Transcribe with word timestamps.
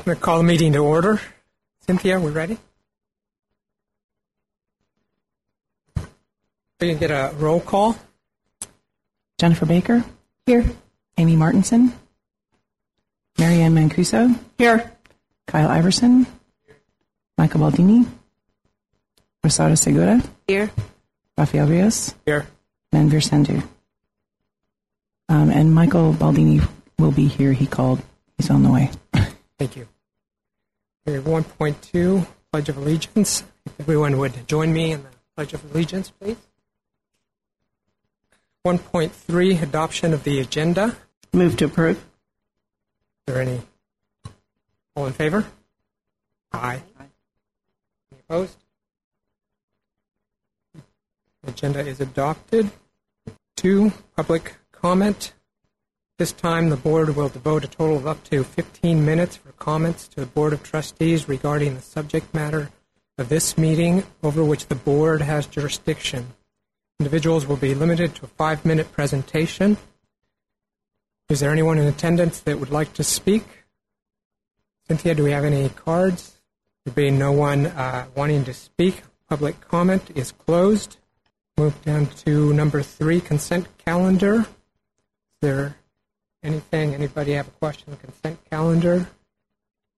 I'm 0.00 0.04
going 0.04 0.16
to 0.16 0.22
call 0.22 0.38
the 0.38 0.44
meeting 0.44 0.72
to 0.72 0.78
order. 0.78 1.20
Cynthia, 1.86 2.18
we 2.18 2.30
ready? 2.30 2.58
We 6.80 6.88
can 6.88 6.98
get 6.98 7.10
a 7.10 7.34
roll 7.36 7.60
call. 7.60 7.96
Jennifer 9.38 9.66
Baker. 9.66 10.04
Here. 10.46 10.64
Amy 11.18 11.36
Martinson. 11.36 11.92
Marianne 13.38 13.74
Mancuso. 13.74 14.38
Here. 14.56 14.90
Kyle 15.46 15.68
Iverson. 15.68 16.26
Michael 17.36 17.60
Baldini. 17.60 18.06
Rosada 19.44 19.76
Segura. 19.76 20.22
Here. 20.48 20.70
Rafael 21.36 21.66
Rios. 21.66 22.14
Here. 22.24 22.46
Manvir 22.94 23.22
Sandhu. 23.22 23.62
Um, 25.30 25.48
and 25.48 25.72
Michael 25.72 26.12
Baldini 26.12 26.60
will 26.98 27.12
be 27.12 27.28
here. 27.28 27.52
He 27.52 27.64
called. 27.64 28.02
He's 28.36 28.50
on 28.50 28.64
the 28.64 28.70
way. 28.70 28.90
Thank 29.60 29.76
you. 29.76 29.86
Okay, 31.06 31.20
1.2, 31.20 32.26
Pledge 32.50 32.68
of 32.68 32.76
Allegiance. 32.76 33.44
If 33.64 33.78
everyone 33.78 34.18
would 34.18 34.48
join 34.48 34.72
me 34.72 34.90
in 34.90 35.04
the 35.04 35.08
Pledge 35.36 35.54
of 35.54 35.64
Allegiance, 35.70 36.10
please. 36.10 36.36
1.3, 38.66 39.62
Adoption 39.62 40.12
of 40.12 40.24
the 40.24 40.40
Agenda. 40.40 40.96
Move 41.32 41.56
to 41.58 41.66
approve. 41.66 41.96
Is 41.96 42.02
there 43.26 43.40
any? 43.40 43.60
All 44.96 45.06
in 45.06 45.12
favor? 45.12 45.46
Aye. 46.52 46.82
Any 46.98 48.20
opposed? 48.28 48.56
Agenda 51.46 51.86
is 51.86 52.00
adopted. 52.00 52.68
Two, 53.56 53.92
public 54.16 54.56
comment. 54.80 55.32
This 56.18 56.32
time, 56.32 56.68
the 56.68 56.76
board 56.76 57.16
will 57.16 57.28
devote 57.28 57.64
a 57.64 57.68
total 57.68 57.96
of 57.96 58.06
up 58.06 58.22
to 58.24 58.44
15 58.44 59.04
minutes 59.04 59.36
for 59.36 59.52
comments 59.52 60.06
to 60.08 60.20
the 60.20 60.26
Board 60.26 60.52
of 60.52 60.62
Trustees 60.62 61.28
regarding 61.28 61.74
the 61.74 61.80
subject 61.80 62.34
matter 62.34 62.70
of 63.18 63.28
this 63.28 63.56
meeting 63.56 64.04
over 64.22 64.44
which 64.44 64.66
the 64.66 64.74
board 64.74 65.22
has 65.22 65.46
jurisdiction. 65.46 66.28
Individuals 66.98 67.46
will 67.46 67.56
be 67.56 67.74
limited 67.74 68.14
to 68.14 68.24
a 68.24 68.28
five-minute 68.28 68.92
presentation. 68.92 69.76
Is 71.28 71.40
there 71.40 71.52
anyone 71.52 71.78
in 71.78 71.86
attendance 71.86 72.40
that 72.40 72.58
would 72.58 72.70
like 72.70 72.92
to 72.94 73.04
speak? 73.04 73.44
Cynthia, 74.88 75.14
do 75.14 75.24
we 75.24 75.30
have 75.30 75.44
any 75.44 75.68
cards? 75.70 76.40
There 76.84 76.94
being 76.94 77.18
no 77.18 77.32
one 77.32 77.66
uh, 77.66 78.06
wanting 78.14 78.44
to 78.44 78.54
speak, 78.54 79.02
public 79.28 79.60
comment 79.60 80.10
is 80.14 80.32
closed. 80.32 80.96
Move 81.56 81.80
down 81.82 82.06
to 82.24 82.52
number 82.52 82.82
three, 82.82 83.20
consent 83.20 83.66
calendar. 83.78 84.46
There 85.40 85.76
anything, 86.42 86.94
anybody 86.94 87.32
have 87.32 87.48
a 87.48 87.52
question 87.52 87.84
on 87.88 87.98
the 87.98 88.06
consent 88.06 88.38
calendar? 88.50 89.08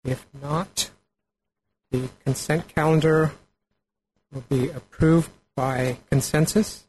If 0.05 0.25
not, 0.41 0.91
the 1.91 2.09
consent 2.25 2.69
calendar 2.69 3.33
will 4.33 4.45
be 4.49 4.69
approved 4.71 5.31
by 5.57 5.99
consensus. 6.11 6.87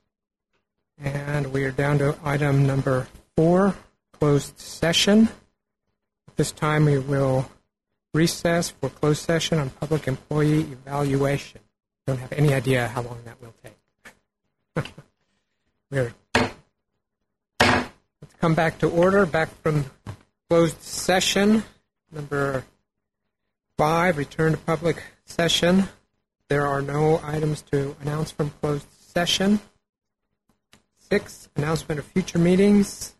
And 1.03 1.51
we 1.51 1.63
are 1.65 1.71
down 1.71 1.97
to 1.97 2.15
item 2.23 2.67
number 2.67 3.07
four, 3.35 3.75
closed 4.11 4.59
session. 4.59 5.29
At 6.27 6.37
this 6.37 6.51
time, 6.51 6.85
we 6.85 6.99
will 6.99 7.49
recess 8.13 8.69
for 8.69 8.89
closed 8.89 9.23
session 9.23 9.57
on 9.57 9.71
public 9.71 10.07
employee 10.07 10.61
evaluation. 10.61 11.61
Don't 12.05 12.19
have 12.19 12.33
any 12.33 12.53
idea 12.53 12.87
how 12.87 13.01
long 13.01 13.17
that 13.25 13.41
will 13.41 13.53
take. 13.63 14.85
We're 15.91 16.13
come 18.43 18.53
back 18.53 18.77
to 18.77 18.89
order, 18.89 19.25
back 19.25 19.47
from 19.61 19.85
closed 20.49 20.81
session. 20.81 21.63
Number 22.11 22.65
five, 23.77 24.17
return 24.17 24.51
to 24.51 24.57
public 24.57 25.01
session. 25.23 25.87
There 26.49 26.67
are 26.67 26.81
no 26.81 27.21
items 27.23 27.61
to 27.71 27.95
announce 28.01 28.31
from 28.31 28.49
closed 28.61 28.85
session. 28.99 29.61
Six, 31.09 31.47
announcement 31.55 31.99
of 31.99 32.05
future 32.07 32.37
meetings. 32.37 33.15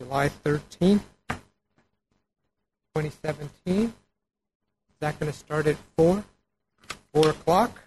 July 0.00 0.30
13th, 0.42 1.02
2017. 1.28 3.76
Is 3.76 3.92
that 5.00 5.20
going 5.20 5.30
to 5.30 5.38
start 5.38 5.66
at 5.66 5.76
4? 5.98 6.24
4 7.12 7.28
o'clock? 7.28 7.78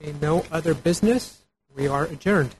Okay, 0.00 0.14
no 0.22 0.46
other 0.52 0.74
business. 0.74 1.42
We 1.74 1.88
are 1.88 2.04
adjourned. 2.04 2.54